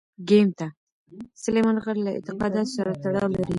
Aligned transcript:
سلیمان 1.43 1.77
غر 1.83 1.97
له 2.05 2.11
اعتقاداتو 2.15 2.73
سره 2.77 2.91
تړاو 3.03 3.27
لري. 3.33 3.45